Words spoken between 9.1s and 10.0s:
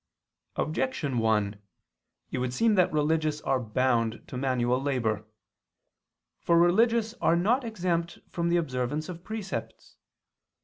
precepts.